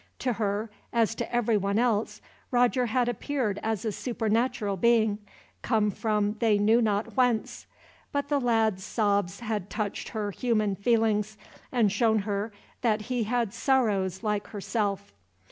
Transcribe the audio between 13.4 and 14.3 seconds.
sorrows,